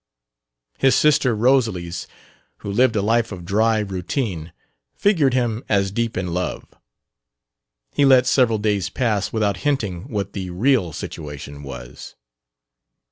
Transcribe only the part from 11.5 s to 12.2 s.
was.